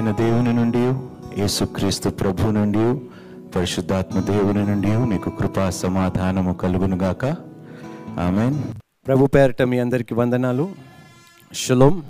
అయిన 0.00 0.16
దేవుని 0.16 0.52
నుండి 0.52 0.82
యేసుక్రీస్తు 1.40 2.08
ప్రభు 2.08 2.42
నుండి 2.50 2.84
పరిశుద్ధాత్మ 3.50 4.20
దేవుని 4.20 4.66
నుండి 4.66 4.90
మీకు 4.96 5.30
కృపా 5.30 5.70
సమాధానము 5.70 6.54
కలుగునుగాక 6.54 7.24
ఆమె 8.20 8.62
ప్రభు 9.06 9.26
పేరట 9.26 9.62
మీ 9.62 9.78
అందరికీ 9.78 10.14
వందనాలు. 10.14 10.74
షులోం 11.52 12.02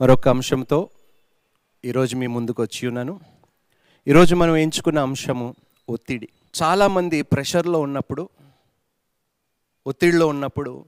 మరొక 0.00 0.28
అంశంతో 0.28 0.88
ఈరోజు 1.84 2.16
మీ 2.16 2.26
ముందుకు 2.26 2.62
వచ్చి 2.62 2.88
ఉన్నాను. 2.88 3.20
ఈరోజు 4.08 4.34
మనం 4.34 4.56
ఎంచుకున్న 4.56 4.98
అంశము 4.98 5.54
ఒత్తిడి. 5.88 6.28
చాలామంది 6.62 7.22
ప్రెషర్లో 7.22 7.80
ఉన్నప్పుడు 7.80 8.28
ఒత్తిడిలో 9.86 10.26
ఉన్నప్పుడు 10.26 10.84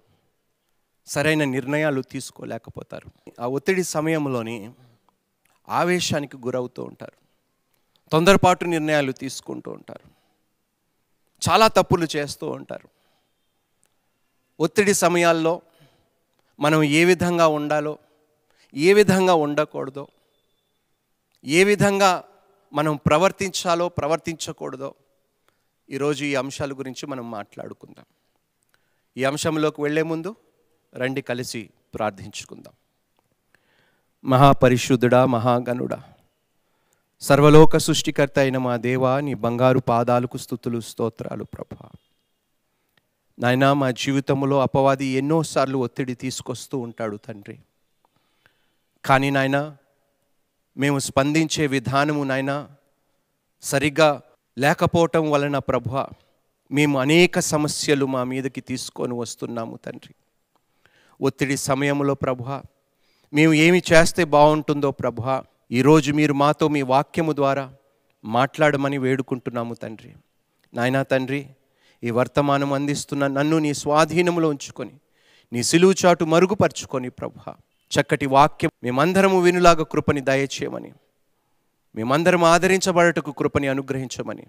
సరైన 1.07 1.45
నిర్ణయాలు 1.45 2.03
తీసుకోలేకపోతారు. 2.03 3.09
ఆ 3.43 3.47
ఒత్తిడి 3.47 3.85
సమయంలోని 3.85 4.71
ఆవేశానికి 5.69 6.37
గురవుతూ 6.37 6.83
ఉంటారు. 6.83 7.13
తొందరపాటు 8.11 8.65
నిర్ణయాలు 8.65 9.13
తీసుకుంటూ 9.13 9.71
ఉంటారు. 9.71 10.11
చాలా 11.51 11.69
తప్పులు 11.69 12.07
చేస్తూ 12.17 12.51
ఉంటారు. 12.51 12.89
ఒత్తిడి 14.61 14.95
సమయాల్లో 14.95 15.63
మనం 16.61 16.83
ఏ 16.83 17.05
విధంగా 17.05 17.47
ఉండాలో 17.47 17.99
ఏ 18.75 18.93
విధంగా 18.93 19.35
ఉండకూడదో 19.35 20.09
ఏ 21.45 21.65
విధంగా 21.65 22.25
మనం 22.73 22.97
ప్రవర్తించాలో 22.97 23.89
ప్రవర్తించకూడదో 23.89 24.95
ఈరోజు 25.91 26.25
ఈ 26.25 26.35
అంశాల 26.35 26.73
గురించి 26.73 27.07
మనం 27.07 27.31
మాట్లాడుకుందాం. 27.31 28.05
ఈ 29.17 29.25
అంశంలోకి 29.25 29.83
వెళ్ళే 29.83 30.03
ముందు 30.03 30.37
రండి 30.95 31.23
కలిసి 31.23 31.71
ప్రార్థించుకుందాం. 31.95 32.73
మహాపరిశుద్ధుడా 34.25 35.27
మహాగణుడా 35.27 36.03
సర్వలోక 37.21 37.77
సృష్టికర్త 37.77 38.39
అయిన 38.39 38.59
మా 38.59 38.77
దేవా 38.77 39.21
నీ 39.21 39.35
బంగారు 39.35 39.79
పాదాలకు 39.79 40.39
స్థుతులు 40.39 40.81
స్తోత్రాలు 40.81 41.45
ప్రభా. 41.45 41.89
నాయన 43.39 43.73
మా 43.73 43.91
జీవితంలో 43.91 44.61
అపవాది 44.61 45.07
ఎన్నోసార్లు 45.07 45.79
ఒత్తిడి 45.79 46.15
తీసుకొస్తూ 46.15 46.79
ఉంటాడు 46.79 47.17
తండ్రి. 47.17 47.59
కానీ 49.05 49.31
నాయనా 49.31 49.77
మేము 50.77 50.99
స్పందించే 50.99 51.67
విధానము 51.67 52.25
నాయన 52.25 52.69
సరిగ్గా 53.63 54.23
లేకపోవటం 54.59 55.31
వలన 55.31 55.59
ప్రభ 55.59 55.89
మేము 56.71 57.01
అనేక 57.01 57.39
సమస్యలు 57.39 58.07
మా 58.07 58.25
మీదకి 58.25 58.61
తీసుకొని 58.61 59.15
వస్తున్నాము 59.15 59.77
తండ్రి. 59.77 60.15
ఒత్తిడి 61.21 61.57
సమయంలో 61.57 62.15
ప్రభా 62.15 62.63
మేము 63.33 63.53
ఏమి 63.53 63.83
చేస్తే 63.93 64.25
బాగుంటుందో 64.25 64.91
ప్రభ 64.91 65.43
ఈరోజు 65.73 66.13
మీరు 66.13 66.33
మాతో 66.33 66.69
మీ 66.69 66.83
వాక్యము 66.83 67.33
ద్వారా 67.33 67.73
మాట్లాడమని 68.25 68.99
వేడుకుంటున్నాము 68.99 69.75
తండ్రి. 69.75 70.15
నాయనా 70.75 71.03
తండ్రి 71.03 71.47
ఈ 72.03 72.11
వర్తమానం 72.11 72.73
అందిస్తున్న 72.73 73.27
నన్ను 73.27 73.59
నీ 73.59 73.75
స్వాధీనంలో 73.75 74.49
ఉంచుకొని 74.49 74.93
నీ 75.53 75.63
సిలువు 75.63 75.95
చాటు 76.05 76.25
మరుగుపరుచుకొని 76.25 77.09
ప్రభ 77.09 77.33
చక్కటి 77.93 78.27
వాక్యం 78.27 78.71
మేమందరము 78.83 79.41
వినులాగా 79.41 79.85
కృపని 79.85 80.21
దయచేయమని 80.21 80.93
మేమందరం 81.95 82.45
ఆదరించబడటకు 82.45 83.33
కృపని 83.33 83.69
అనుగ్రహించమని 83.69 84.47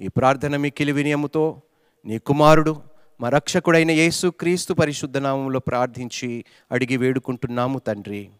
ఈ 0.00 0.08
ప్రార్థన 0.08 0.56
మిక్కిలి 0.56 0.92
వినయముతో 0.92 1.62
నీ 2.06 2.18
కుమారుడు 2.18 2.74
మా 3.20 3.28
రక్షకుడైన 3.28 3.90
యేసు 3.90 4.28
క్రీస్తు 4.28 4.74
పరిశుద్ధ 4.74 5.18
నామంలో 5.18 5.58
ప్రార్థించి 5.58 6.44
అడిగి 6.72 6.96
వేడుకుంటున్నాము 6.96 7.78
తండ్రి. 7.78 8.30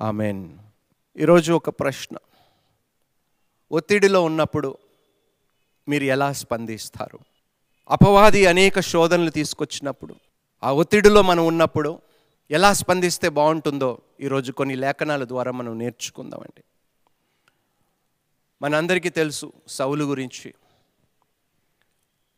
ఆమెన్. 0.00 0.58
ఈరోజు 1.16 1.52
ఒక 1.52 1.70
ప్రశ్న. 1.70 2.16
ఒత్తిడిలో 3.72 4.22
ఉన్నప్పుడు 4.22 4.78
మీరు 5.88 6.04
ఎలా 6.04 6.32
స్పందిస్తారు? 6.32 7.18
అపవాది 7.90 8.46
అనేక 8.46 8.80
శోధనలు 8.80 9.30
తీసుకొచ్చినప్పుడు 9.30 10.14
ఆ 10.62 10.72
ఒత్తిడిలో 10.72 11.22
మనం 11.22 11.46
ఉన్నప్పుడు 11.46 11.98
ఎలా 12.50 12.72
స్పందిస్తే 12.72 13.28
బాగుంటుందో 13.28 13.98
ఈరోజు 14.20 14.52
కొన్ని 14.52 14.74
లేఖనాల 14.74 15.24
ద్వారా 15.24 15.52
మనం 15.52 15.78
నేర్చుకుందామండి. 15.78 16.64
మనందరికీ 18.62 19.08
తెలుసు 19.08 19.52
సౌలు 19.68 20.04
గురించి. 20.04 20.54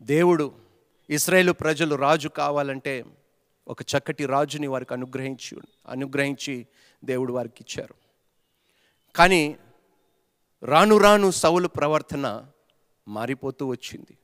దేవుడు 0.03 0.68
ఇస్రాయేల్ 1.11 1.53
ప్రజలు 1.53 1.95
రాజు 1.95 2.29
కావాలంటే 2.29 3.05
ఒక 3.69 3.83
చక్కటి 3.83 4.27
రాజుని 4.27 4.67
వారికి 4.67 4.95
అనుగ్రహించి 4.95 5.59
అనుగ్రహించి 5.89 6.67
దేవుడు 7.05 7.33
వారికి 7.33 7.55
ఇచ్చారు. 7.61 7.95
కానీ 9.17 9.57
రాను 10.63 10.99
రాను 10.99 11.31
సౌలు 11.31 11.69
ప్రవర్తన 11.69 12.47
మారిపోతూ 13.09 13.67
వచ్చింది. 13.67 14.19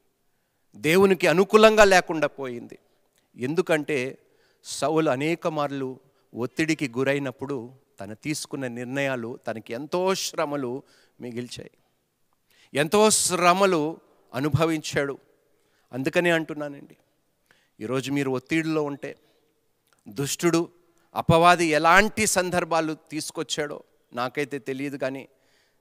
దేవునికి 0.77 1.27
అనుకూలంగా 1.27 1.85
లేకుండా 1.85 2.27
పోయింది. 2.27 2.79
ఎందుకంటే 3.37 4.19
సౌలు 4.65 5.11
అనేక 5.11 5.49
మార్లు 5.49 6.01
ఒత్తిడికి 6.35 6.89
గురైనప్పుడు 6.89 7.73
తను 8.01 8.15
తీసుకున్న 8.15 8.67
నిర్ణయాలు 8.67 9.39
తనకి 9.47 9.73
ఎంతో 9.73 10.15
శ్రమలు 10.15 10.83
మిగిల్చాయి. 11.21 11.71
ఎంతో 12.75 13.11
శ్రమలు 13.11 13.99
అనుభవించాడు. 14.35 15.19
అందుకనే 15.95 16.31
అంటున్నానండి. 16.31 16.97
ఈరోజు 17.81 18.13
మీరు 18.13 18.31
ఒత్తిడిలో 18.31 18.83
ఉంటే 18.83 19.17
దుష్టుడు 20.09 20.69
అపవాది 21.15 21.67
ఎలాంటి 21.67 22.27
సందర్భాలు 22.27 22.97
తీసుకొచ్చాడో 23.11 23.83
నాకైతే 24.13 24.59
తెలియదు 24.59 24.97
కానీ 24.97 25.29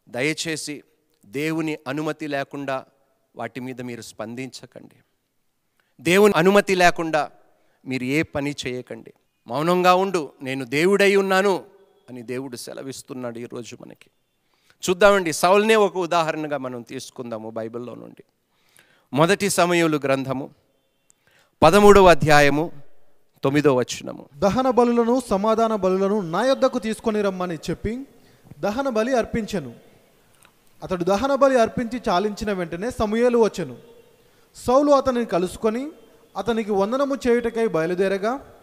దయచేసి 0.10 0.84
దేవుని 1.26 1.78
అనుమతి 1.88 2.28
లేకుండా 2.28 2.86
వాటి 3.36 3.60
మీద 3.60 3.82
మీరు 3.82 4.02
స్పందించకండి. 4.02 4.96
దేవుని 6.02 6.34
అనుమతి 6.36 6.76
లేకుండా 6.76 7.32
మీరు 7.88 8.04
ఏ 8.04 8.22
పని 8.22 8.56
చేయకండి. 8.68 9.14
మౌనంగా 9.48 9.96
ఉండు 9.96 10.34
నేను 10.42 10.66
దేవుడై 10.66 11.16
ఉన్నాను 11.16 11.66
అని 12.10 12.22
దేవుడు 12.22 12.56
సెలవిస్తున్నాడు 12.56 13.40
ఈరోజు 13.40 13.78
మనకి. 13.82 14.10
చూద్దామండి 14.90 15.34
సౌల్నే 15.34 15.76
ఒక 15.76 15.98
ఉదాహరణగా 15.98 16.58
మనం 16.58 16.82
తీసుకుందాము 16.82 17.50
బైబిల్లో 17.50 17.96
నుండి. 17.96 18.24
మొదటి 19.14 19.50
సమయములు 19.50 20.00
గ్రంథము 20.04 20.50
పదమూడవ 21.64 22.08
అధ్యాయము 22.08 22.72
తొమ్మిదో 23.44 23.76
వచనము. 23.76 24.26
దహన 24.38 24.70
బలులను 24.70 25.22
సమాధాన 25.30 25.76
బలులను 25.76 26.22
నా 26.22 26.46
యొద్దకు 26.46 26.80
తీసుకొని 26.80 27.22
రమ్మని 27.22 27.56
చెప్పి 27.56 28.08
దహన 28.60 28.90
బలి 28.90 29.18
అర్పించెను. 29.18 29.74
అతడు 30.84 31.04
దహన 31.04 31.36
బలి 31.36 31.62
అర్పించి 31.62 32.02
చాలించిన 32.10 32.52
వెంటనే 32.52 32.90
సమూయేలు 32.90 33.38
వచ్చెను. 33.38 33.78
సౌలు 34.56 34.92
అతనిని 34.92 35.26
కలుసుకొని 35.26 35.92
అతనికి 36.38 36.72
వందనము 36.72 37.16
చేయుటకై 37.16 37.68
బయలుదేరగా 37.68 38.54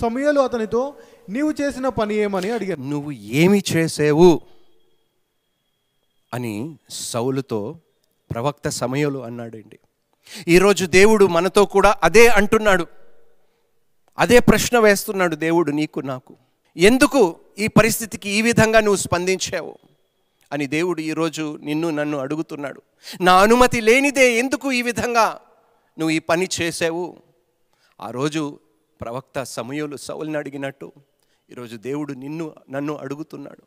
సమూయేలు 0.00 0.40
అతనితో 0.40 0.94
నీవు 1.28 1.54
చేసిన 1.60 1.88
పని 1.88 2.14
ఏమని 2.14 2.50
అడిగాను. 2.50 2.90
నువ్వు 2.90 3.12
ఏమి 3.12 3.62
చేసేవు? 3.76 4.40
అని 6.34 6.78
సౌలుతో 6.90 7.76
ప్రవక్త 8.30 8.68
సమయంలో 8.68 9.20
అన్నాడండి. 9.20 9.78
ఈరోజు 10.48 10.86
దేవుడు 10.86 11.26
మనతో 11.26 11.66
కూడా 11.66 11.96
అదే 12.02 12.28
అంటున్నాడు. 12.28 12.86
అదే 14.18 14.38
ప్రశ్న 14.38 14.78
వేస్తున్నాడు 14.78 15.36
దేవుడు 15.36 15.70
నీకు 15.70 16.00
నాకు. 16.00 16.36
ఎందుకు 16.76 17.36
ఈ 17.58 17.66
పరిస్థితికి 17.66 18.30
ఈ 18.30 18.42
విధంగా 18.42 18.80
నువ్వు 18.80 18.96
స్పందించావు? 18.96 19.78
అని 20.52 20.66
దేవుడు 20.66 21.00
ఈరోజు 21.00 21.58
నిన్ను 21.62 21.90
నన్ను 21.90 22.18
అడుగుతున్నాడు. 22.18 22.82
నా 23.20 23.42
అనుమతి 23.42 23.80
లేనిదే 23.80 24.38
ఎందుకు 24.38 24.72
ఈ 24.72 24.82
విధంగా 24.82 25.40
నువ్వు 25.98 26.10
ఈ 26.10 26.18
పని 26.18 26.48
చేసావు 26.60 27.16
ఆ 28.00 28.10
రోజు 28.10 28.58
ప్రవక్త 29.00 29.42
సమయంలో 29.42 29.96
సౌల్ని 29.96 30.38
అడిగినట్టు 30.38 30.92
ఈరోజు 31.50 31.76
దేవుడు 31.76 32.12
నిన్ను 32.12 32.54
నన్ను 32.70 32.96
అడుగుతున్నాడు. 32.96 33.62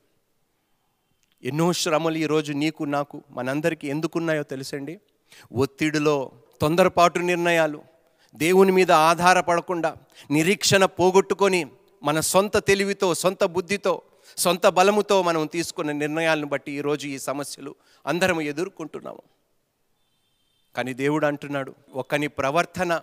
ఎన్నో 1.43 1.73
శ్రమలు 1.73 2.17
ఈరోజు 2.17 2.53
నీకు 2.53 2.83
నాకు 2.83 3.23
మనందరికీ 3.31 3.87
ఎందుకున్నాయో 3.87 4.43
తెలుసండి? 4.43 4.99
ఒత్తిడిలో 5.53 6.31
తొందరపాటు 6.61 7.19
నిర్ణయాలు. 7.19 7.81
దేవుని 8.35 8.71
మీద 8.71 8.91
ఆధారపడకుండా 8.91 9.95
నిరీక్షణ 10.31 10.85
పోగొట్టుకొని 10.85 11.65
మన 12.03 12.19
సొంత 12.19 12.57
తెలివితో 12.57 13.13
సొంత 13.13 13.43
బుద్ధితో 13.43 14.01
సొంత 14.37 14.67
బలముతో 14.67 15.23
మనం 15.23 15.45
తీసుకున్న 15.45 15.91
నిర్ణయాలను 15.91 16.47
బట్టి 16.47 16.71
ఈరోజు 16.71 17.07
ఈ 17.07 17.17
సమస్యలు 17.19 17.75
అందరం 18.05 18.41
ఎదుర్కొంటున్నాము. 18.41 19.21
కానీ 20.75 20.93
దేవుడు 20.93 21.25
అంటున్నాడు 21.25 21.75
ఒకని 21.95 22.27
ప్రవర్తన 22.27 23.01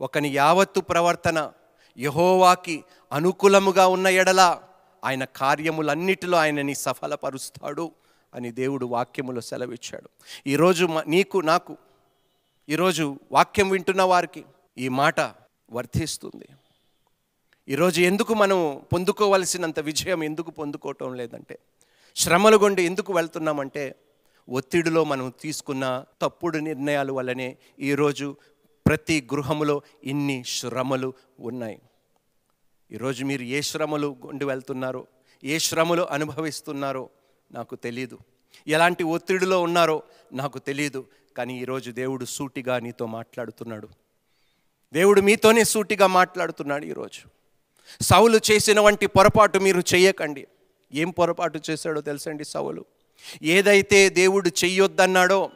ఒకని 0.00 0.28
యావత్తు 0.28 0.80
ప్రవర్తన 0.80 1.52
యహోవాకి 1.98 2.84
అనుకూలముగా 3.12 3.86
ఉన్న 3.86 4.06
ఎడల 4.06 4.60
ఆయన 5.04 5.24
కార్యములన్నిటిలో 5.24 6.38
ఆయనని 6.38 6.74
సఫలపరుస్తాడు 6.74 7.92
అని 8.34 8.52
దేవుడు 8.52 8.86
వాక్యములో 8.86 9.40
సెలవిచ్చాడు. 9.40 10.08
ఈరోజు 10.46 10.88
నీకు 11.06 11.38
నాకు 11.38 11.76
ఈరోజు 12.68 13.16
వాక్యం 13.32 13.68
వింటున్న 13.70 14.02
వారికి 14.02 14.44
ఈ 14.78 14.88
మాట 14.88 15.20
వర్తిస్తుంది. 15.70 16.48
ఈరోజు 17.68 18.00
ఎందుకు 18.00 18.34
మనం 18.34 18.58
పొందుకోవలసినంత 18.92 19.80
విజయం 19.80 20.22
ఎందుకు 20.22 20.50
పొందుకోవటం 20.50 21.14
లేదంటే 21.14 21.58
శ్రమలు 22.16 22.56
గుండి 22.56 22.82
ఎందుకు 22.82 23.12
వెళ్తున్నామంటే 23.12 23.96
ఒత్తిడిలో 24.48 25.04
మనం 25.04 25.32
తీసుకున్న 25.40 26.04
తప్పుడు 26.22 26.58
నిర్ణయాల 26.58 27.10
వల్లనే 27.10 27.56
ఈరోజు 27.80 28.36
ప్రతి 28.86 29.28
గృహములో 29.34 29.82
ఇన్ని 30.04 30.44
శ్రమలు 30.46 31.14
ఉన్నాయి. 31.38 31.78
ఈరోజు 32.92 33.24
మీరు 33.24 33.42
ఏ 33.42 33.60
శ్రమలు 33.60 34.16
గుండి 34.26 34.44
వెళ్తున్నారో 34.44 35.06
ఏ 35.44 35.58
శ్రమలు 35.58 36.02
అనుభవిస్తున్నారో 36.02 37.10
నాకు 37.50 37.74
తెలియదు 37.74 38.18
ఎలాంటి 38.66 39.04
ఒత్తిడిలో 39.04 39.62
ఉన్నారో 39.62 40.02
నాకు 40.32 40.58
తెలియదు 40.58 41.06
కానీ 41.36 41.60
ఈరోజు 41.60 41.90
దేవుడు 41.90 42.24
సూటిగా 42.24 42.78
నీతో 42.78 43.06
మాట్లాడుతున్నాడు. 43.06 43.88
దేవుడు 44.92 45.20
మీతోనే 45.20 45.64
సూటిగా 45.64 46.06
మాట్లాడుతున్నాడు 46.06 46.84
ఈరోజు. 46.84 47.20
సౌలు 48.00 48.40
చేసిన 48.50 48.80
వంటి 48.80 49.06
పొరపాటు 49.06 49.58
మీరు 49.58 49.82
చేయకండి. 49.94 50.46
ఏం 50.92 51.10
పొరపాటు 51.10 51.60
చేశాడో 51.70 52.00
తెలుసండి 52.00 52.44
సౌలు? 52.44 52.84
ఏదైతే 53.42 54.08
దేవుడు 54.10 54.48
చెయ్యొద్దన్నాడో 54.48 55.50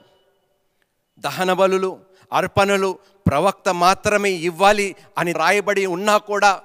దహన 1.18 1.52
బలులు 1.52 2.00
అర్పణలు 2.32 2.98
ప్రవక్త 3.26 3.68
మాత్రమే 3.74 4.30
ఇవ్వాలి 4.30 4.96
అని 5.18 5.32
రాయబడి 5.32 5.86
ఉన్నా 5.86 6.18
కూడా 6.18 6.62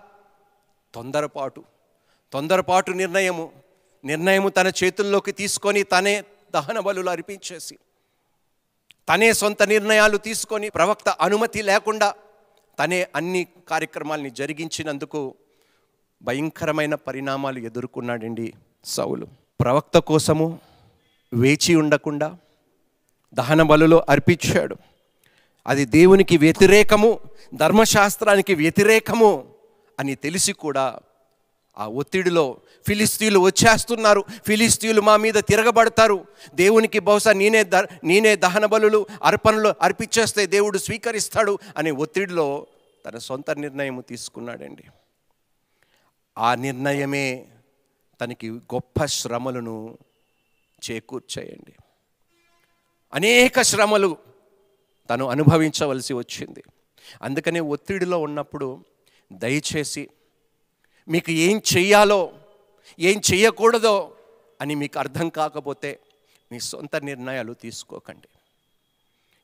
తొందరపాటు 0.96 1.64
తొందరపాటు 2.34 2.92
నిర్ణయము 2.92 3.52
నిర్ణయము 4.06 4.50
తన 4.50 4.68
చేతుల్లోకి 4.84 5.32
తీసుకొని 5.32 5.84
తనే 5.84 6.24
దహన 6.54 6.80
బలులు 6.80 7.10
అర్పించేసి 7.10 7.78
తనే 9.10 9.34
సొంత 9.34 9.64
నిర్ణయాలు 9.64 10.18
తీసుకొని 10.18 10.70
ప్రవక్త 10.70 11.10
అనుమతి 11.10 11.62
లేకుండా 11.62 12.14
తనే 12.80 13.08
అన్ని 13.16 13.48
కార్యక్రమాల్ని 13.68 14.30
జరిగించినందుకు 14.30 15.36
భయంకరమైన 16.22 16.96
పరిణామాలు 16.96 17.60
ఎదుర్కొన్నాడండి 17.60 18.54
సౌలు. 18.86 19.28
ప్రవక్త 19.60 19.98
కోసము 19.98 20.60
వేచి 21.34 21.76
ఉండకుండా 21.76 22.38
దహన 23.34 23.62
బలులో 23.62 24.06
అర్పించాడు. 24.10 24.76
అది 25.68 25.86
దేవునికి 25.86 26.38
వ్యతిరేకము 26.38 27.20
ధర్మశాస్త్రానికి 27.54 28.56
వ్యతిరేకము 28.56 29.46
అని 30.00 30.16
తెలిసి 30.16 30.54
కూడా 30.54 31.00
ఆ 31.78 31.88
ఒత్తిడిలో 31.88 32.58
ఫిలిస్తీన్లు 32.88 33.40
వచ్చేస్తున్నారు. 33.40 34.26
ఫిలిస్తీన్లు 34.48 35.02
మా 35.02 35.18
మీద 35.18 35.34
తిరగబడతారు. 35.34 36.26
దేవునికి 36.54 37.00
బహుశా 37.00 37.34
నేనే 37.34 37.64
ద 37.64 37.76
నేనే 38.04 38.36
దహన 38.36 38.66
బలులు 38.66 39.08
అర్పణలు 39.24 39.74
అర్పించేస్తే 39.82 40.46
దేవుడు 40.46 40.78
స్వీకరిస్తాడు 40.78 41.60
అనే 41.78 41.92
ఒత్తిడిలో 41.92 42.68
తన 43.06 43.18
సొంత 43.18 43.52
నిర్ణయం 43.52 44.04
తీసుకున్నాడండి. 44.10 44.84
ఆ 46.38 46.56
నిర్ణయమే 46.56 47.46
తనకి 48.22 48.52
గొప్ప 48.52 49.06
శ్రమలను 49.06 49.98
చేకూర్చేయండి. 50.92 51.74
అనేక 53.14 53.62
శ్రమలు 53.62 54.18
తను 55.10 55.26
అనుభవించవలసి 55.26 56.14
వచ్చింది. 56.14 56.64
అందుకనే 57.22 57.60
ఒత్తిడిలో 57.60 58.20
ఉన్నప్పుడు 58.20 58.84
దయచేసి 59.34 60.10
మీకు 61.08 61.32
ఏం 61.32 61.62
చేయాలో 61.78 62.32
ఏం 63.00 63.22
చేయకూడదో 63.34 64.12
అని 64.62 64.76
మీకు 64.76 65.00
అర్థం 65.00 65.30
కాకపోతే 65.30 66.00
మీ 66.52 66.60
సొంత 66.60 66.96
నిర్ణయాలు 66.96 67.54
తీసుకోకండి. 67.54 68.28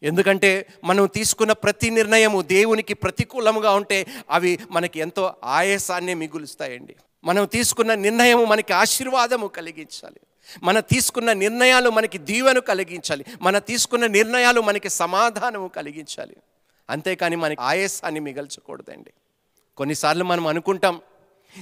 ఎందుకంటే 0.04 0.68
మనం 0.84 1.06
తీసుకున్న 1.06 1.52
ప్రతి 1.52 1.90
నిర్ణయము 1.90 2.42
దేవునికి 2.42 2.94
ప్రతికూలముగా 2.94 3.72
ఉంటే 3.72 4.06
అవి 4.30 4.60
మనకి 4.72 5.00
ఎంతో 5.00 5.34
ఆయాసాన్ని 5.44 6.14
మిగులుస్తాయండి. 6.14 6.96
మనం 7.24 7.46
తీసుకున్న 7.46 7.94
నిర్ణయము 7.94 8.46
మనకి 8.46 8.74
ఆశీర్వాదము 8.74 9.48
కలిగించాలి. 9.48 10.20
మన 10.64 10.80
తీసుకున్న 10.80 11.34
నిర్ణయాలు 11.34 11.90
మనకి 11.90 12.18
దీవెను 12.18 12.62
కలిగించాలి. 12.62 13.26
మన 13.42 13.60
తీసుకున్న 13.60 14.08
నిర్ణయాలు 14.08 14.62
మనకి 14.62 14.90
సమాధానము 14.90 15.68
కలిగించాలి. 15.68 16.36
అంతేకాని 16.90 17.36
మనకి 17.36 17.62
ఆయాసాన్ని 17.62 18.20
మిగల్చకూడదండి. 18.20 19.12
కొన్నిసార్లు 19.78 20.24
మనం 20.24 20.48
అనుకుంటాం 20.48 21.02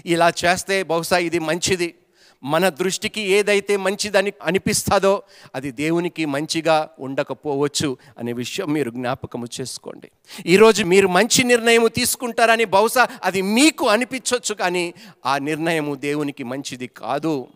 ఇలా 0.06 0.31
చేస్తే 0.45 0.83
బహుశా 0.83 1.18
ఇది 1.18 1.39
మంచిది. 1.39 1.95
మన 2.44 2.69
దృష్టికి 2.69 3.21
ఏదైతే 3.21 3.77
మంచిదని 3.77 4.33
అనిపిస్తుందో 4.44 5.24
అది 5.56 5.71
దేవునికి 5.71 6.25
మంచిగా 6.25 6.89
ఉండకపోవచ్చు 7.00 7.97
అనే 8.18 8.33
విషయం 8.33 8.74
మీరు 8.74 8.91
జ్ఞాపకము 8.91 9.47
చేసుకోండి. 9.62 10.12
ఈరోజు 10.45 10.83
మీరు 10.83 11.07
మంచి 11.07 11.44
నిర్ణయం 11.44 11.88
తీసుకుంటారని 11.88 12.65
బహుశా 12.65 13.07
అది 13.24 13.41
మీకు 13.41 13.88
అనిపించవచ్చు 13.88 14.56
కానీ 14.56 14.94
ఆ 15.25 15.38
నిర్ణయము 15.38 15.95
దేవునికి 15.95 16.44
మంచిది 16.44 16.88
కాదు. 16.88 17.47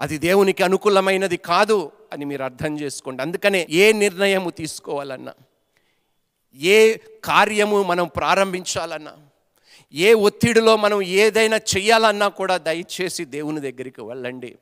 అది 0.00 0.18
దేవునికి 0.18 0.62
అనుకూలమైనది 0.62 1.36
కాదు 1.36 1.92
అని 2.12 2.24
మీరు 2.24 2.42
అర్థం 2.42 2.80
చేసుకోండి. 2.80 3.22
అందుకనే 3.22 3.66
ఏ 3.70 3.92
నిర్ణయము 3.92 4.50
తీసుకోవాలన్నా 4.50 5.32
ఏ 6.56 6.96
కార్యము 7.24 7.82
మనం 7.82 8.10
ప్రారంభించాలన్నా 8.16 9.12
ఏ 9.94 10.12
ఒత్తిడిలో 10.12 10.76
మనం 10.76 11.02
ఏదైనా 11.02 11.56
చెయ్యాలన్నా 11.56 12.28
కూడా 12.28 12.56
దయచేసి 12.56 13.24
దేవుని 13.24 13.60
దగ్గరికి 13.60 14.02
వెళ్ళండి. 14.02 14.58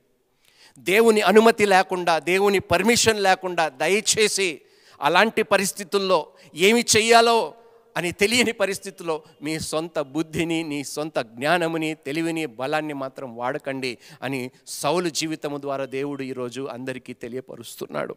దేవుని 0.77 1.21
అనుమతి 1.21 1.65
లేకుండా 1.65 2.19
దేవుని 2.19 2.59
పర్మిషన్ 2.59 3.23
లేకుండా 3.23 3.69
దయచేసి 3.69 4.61
అలాంటి 5.01 5.43
పరిస్థితుల్లో 5.43 6.27
ఏమి 6.55 6.85
చెయ్యాలో 6.97 7.53
అని 7.97 8.11
తెలియని 8.11 8.51
పరిస్థితుల్లో 8.51 9.23
మీ 9.41 9.59
సొంత 9.59 9.99
బుద్ధిని 9.99 10.63
నీ 10.63 10.83
సొంత 10.83 11.19
జ్ఞానముని 11.19 11.95
తెలివిని 11.95 12.45
బలాన్ని 12.45 12.93
మాత్రం 12.93 13.35
వాడకండి 13.35 13.97
అని 14.21 14.51
సౌలు 14.67 15.09
జీవితము 15.09 15.57
ద్వారా 15.57 15.85
దేవుడు 15.85 16.23
ఈరోజు 16.23 16.67
అందరికీ 16.71 17.13
తెలియపరుస్తున్నాడు. 17.13 18.15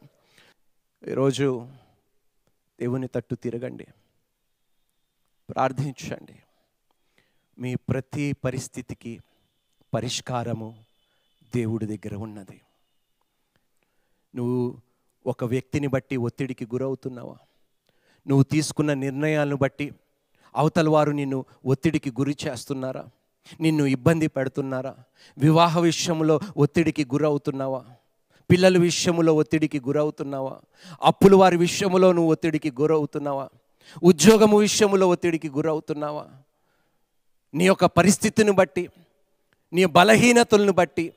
ఈరోజు 1.09 1.67
దేవుని 2.81 3.09
తట్టు 3.09 3.35
తిరగండి. 3.35 3.87
ప్రార్థించండి. 5.51 6.43
మీ 7.59 7.75
ప్రతి 7.75 8.33
పరిస్థితికి 8.33 9.21
పరిష్కారము 9.95 10.75
దేవుడి 11.55 11.87
దగ్గర 11.87 12.15
ఉన్నది. 12.15 12.61
నువ్వు 14.37 14.77
ఒక 15.27 15.45
వ్యక్తిని 15.45 15.87
బట్టి 15.87 16.17
ఒత్తిడికి 16.17 16.65
గురవుతున్నావా? 16.65 17.37
నువ్వు 18.29 18.43
తీసుకున్న 18.43 18.95
నిర్ణయాలను 18.95 19.57
బట్టి 19.57 19.93
అవతల 20.57 20.89
వారు 20.89 21.11
నిన్ను 21.11 21.45
ఒత్తిడికి 21.67 22.11
గురి 22.11 22.37
చేస్తున్నారా? 22.47 23.05
నిన్ను 23.61 23.85
ఇబ్బంది 23.85 24.29
పెడుతున్నారా? 24.29 24.95
వివాహ 25.39 25.79
విషయంలో 25.79 26.41
ఒత్తిడికి 26.57 27.05
గురవుతున్నావా? 27.05 27.85
పిల్లల 28.51 28.79
విషయంలో 28.79 29.35
ఒత్తిడికి 29.35 29.81
గురవుతున్నావా? 29.81 30.61
అప్పుల 31.03 31.35
వారి 31.35 31.57
విషయంలో 31.57 32.13
నువ్వు 32.13 32.33
ఒత్తిడికి 32.33 32.71
గురవుతున్నావా? 32.71 33.49
ఉద్యోగము 34.03 34.59
విషయంలో 34.59 35.09
ఒత్తిడికి 35.09 35.49
గురవుతున్నావా? 35.49 36.27
నీ 37.55 37.67
యొక్క 37.67 37.85
పరిస్థితిని 37.85 38.53
బట్టి 38.53 38.89
నీ 39.73 39.85
బలహీనతలను 39.85 40.73
బట్టి 40.73 41.13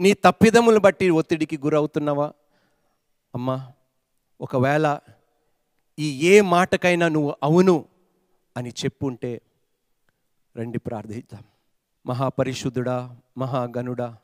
నీ 0.00 0.12
తప్పిదములను 0.12 0.80
బట్టి 0.80 1.10
ఒత్తిడికి 1.10 1.58
గురవుతున్నావా? 1.58 2.32
అమ్మా 3.34 3.72
ఒకవేళ 4.40 4.98
ఈ 5.98 6.28
ఏ 6.28 6.40
మాటకైనా 6.40 7.08
నువ్వు 7.08 7.36
అవును 7.42 7.84
అని 8.56 8.70
చెప్పుంటే 8.70 9.40
రండి 10.56 10.78
ప్రార్థిద్దాం. 10.78 11.44
మహాపరిశుద్ధుడా 12.06 13.16
మహాగణుడా 13.38 14.16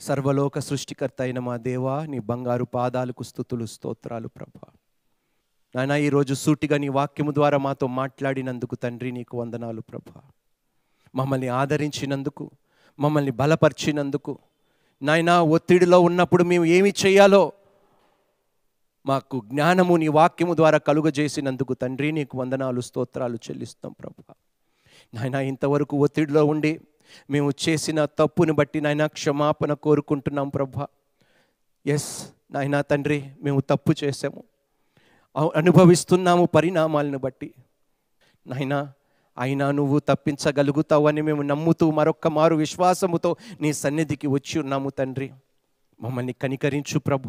సర్వలోక 0.00 0.58
సృష్టికర్త 0.58 1.22
అయిన 1.22 1.38
మా 1.38 1.56
దేవా 1.56 2.06
నీ 2.06 2.18
బంగారు 2.18 2.64
పాదాలకు 2.64 3.22
స్థుతులు 3.22 3.66
స్తోత్రాలు 3.66 4.28
ప్రభా. 4.28 4.68
నాయన 5.74 5.92
ఈరోజు 5.92 6.34
సూటిగా 6.34 6.76
నీ 6.76 6.88
వాక్యము 6.88 7.32
ద్వారా 7.32 7.58
మాతో 7.58 7.86
మాట్లాడినందుకు 7.86 8.74
తండ్రి 8.74 9.10
నీకు 9.10 9.40
వందనాలు 9.40 9.80
ప్రభా. 9.80 10.22
మమ్మల్ని 11.14 11.48
ఆదరించినందుకు 11.60 12.50
మమ్మల్ని 12.98 13.30
బలపరిచినందుకు. 13.30 14.38
నాయన 15.02 15.30
ఒత్తిడిలో 15.30 16.00
ఉన్నప్పుడు 16.00 16.44
మేము 16.44 16.64
ఏమి 16.64 16.92
చేయాలో 17.06 17.52
మాకు 19.06 19.42
జ్ఞానము 19.46 19.96
నీ 19.96 20.08
వాక్యము 20.08 20.54
ద్వారా 20.54 20.78
కలుగజేసినందుకు 20.78 21.74
తండ్రి 21.74 22.12
నీకు 22.12 22.38
వందనాలు 22.38 22.80
స్తోత్రాలు 22.80 23.36
చెల్లిస్తాం 23.36 23.92
ప్రభా 23.92 24.34
నాయన 25.14 25.34
ఇంతవరకు 25.34 25.96
ఒత్తిడిలో 25.96 26.44
ఉండి 26.44 26.80
మేము 27.30 27.52
చేసిన 27.68 28.04
తప్పుని 28.04 28.52
బట్టి 28.52 28.80
నాయన 28.80 29.06
క్షమాపణ 29.06 29.72
కోరుకుంటున్నాం 29.72 30.48
ప్రభా 30.48 30.86
ఎస్ 31.86 32.10
నాయన 32.52 32.80
తండ్రి 32.80 33.18
మేము 33.42 33.60
తప్పు 33.60 33.94
చేసాము 34.04 34.44
అనుభవిస్తున్నాము 35.54 36.44
పరిణామాలను 36.44 37.18
బట్టి. 37.18 37.54
నాయనా 38.46 38.92
అయినా 39.38 39.70
నువ్వు 39.70 39.98
తప్పించగలుగుతావని 39.98 41.22
మేము 41.22 41.42
నమ్ముతూ 41.42 41.90
మరొక్క 41.90 42.28
మారు 42.28 42.54
విశ్వాసముతో 42.54 43.36
నీ 43.60 43.72
సన్నిధికి 43.72 44.26
వచ్చి 44.26 44.60
ఉన్నాము 44.60 44.90
తండ్రి. 44.90 45.30
మమ్మల్ని 46.02 46.32
కనికరించు 46.32 46.98
ప్రభు 46.98 47.28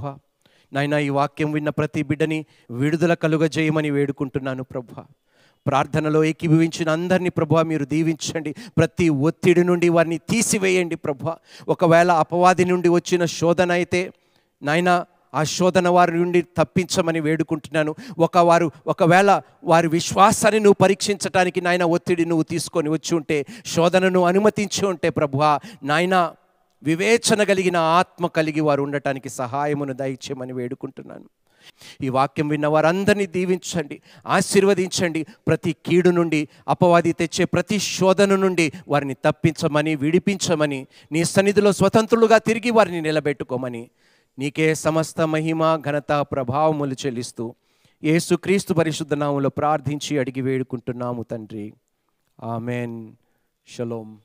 నాయన 0.73 0.93
ఈ 0.93 1.09
వాక్యం 1.09 1.51
విన్న 1.51 1.69
ప్రతి 1.69 2.03
బిడ్డని 2.03 2.45
విడుదల 2.71 3.13
కలుగజేయమని 3.13 3.89
వేడుకుంటున్నాను 3.91 4.63
ప్రభు 4.63 5.03
ప్రార్థనలో 5.67 6.23
ఏకీభవించిన 6.23 6.89
అందరినీ 6.89 7.29
ప్రభు 7.29 7.61
మీరు 7.61 7.85
దీవించండి. 7.85 8.55
ప్రతి 8.77 9.09
ఒత్తిడి 9.09 9.63
నుండి 9.63 9.89
వారిని 9.89 10.17
తీసివేయండి 10.17 10.95
ప్రభు 10.95 11.31
ఒకవేళ 11.69 12.11
అపవాది 12.11 12.65
నుండి 12.65 12.89
వచ్చిన 12.89 13.25
శోధన 13.25 13.71
అయితే 13.71 14.13
నాయనా 14.61 15.05
ఆ 15.33 15.43
శోధన 15.43 15.87
వారి 15.89 16.11
నుండి 16.11 16.41
తప్పించమని 16.41 17.19
వేడుకుంటున్నాను. 17.19 17.95
ఒక 18.19 18.37
వారు 18.37 18.71
ఒకవేళ 18.87 19.41
వారి 19.63 19.87
విశ్వాసాన్ని 19.87 20.59
నువ్వు 20.59 20.79
పరీక్షించడానికి 20.83 21.61
నాయన 21.61 21.83
ఒత్తిడి 21.83 22.25
నువ్వు 22.25 22.43
తీసుకొని 22.43 22.89
వచ్చి 22.89 23.15
ఉంటే 23.15 23.45
శోధనను 23.65 24.21
అనుమతించి 24.25 24.85
ఉంటే 24.85 25.09
ప్రభువా 25.09 25.59
నాయన 25.83 26.33
వివేచన 26.83 27.43
కలిగిన 27.43 27.77
ఆత్మ 27.77 28.27
కలిగి 28.27 28.61
వారు 28.61 28.81
ఉండటానికి 28.83 29.29
సహాయమును 29.29 29.93
దయచేయమని 29.93 30.53
వేడుకుంటున్నాను. 30.53 31.27
ఈ 32.01 32.09
వాక్యం 32.09 32.47
విన్న 32.47 32.67
వారందరినీ 32.67 33.25
దీవించండి 33.25 33.97
ఆశీర్వదించండి. 34.27 35.25
ప్రతి 35.47 35.71
కీడు 35.85 36.09
నుండి 36.09 36.47
అపవాది 36.67 37.11
తెచ్చే 37.13 37.45
ప్రతి 37.45 37.79
శోధన 37.79 38.35
నుండి 38.35 38.71
వారిని 38.87 39.13
తప్పించమని 39.13 39.95
విడిపించమని 39.95 40.87
నీ 41.11 41.23
సన్నిధిలో 41.23 41.71
స్వతంత్రులుగా 41.71 42.37
తిరిగి 42.37 42.71
వారిని 42.71 43.01
నిలబెట్టుకోమని 43.01 43.83
నీకే 44.39 44.75
సమస్త 44.75 45.21
మహిమ 45.21 45.75
ఘనత 45.75 46.11
ప్రభావములు 46.11 46.93
చెల్లిస్తూ 47.05 47.55
ఏసుక్రీస్తు 48.03 48.73
పరిశుద్ధ 48.73 49.13
నామంలో 49.13 49.49
ప్రార్థించి 49.49 50.19
అడిగి 50.19 50.41
వేడుకుంటున్నాము 50.41 51.23
తండ్రి. 51.23 51.73
ఆమెన్. 52.43 53.11
షలోం. 53.67 54.19